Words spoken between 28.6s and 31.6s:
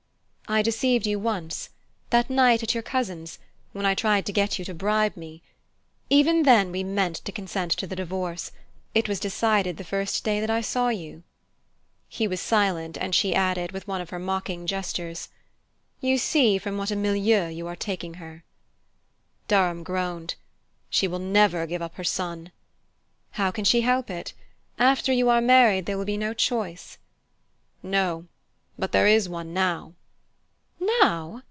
but there is one now." "_Now?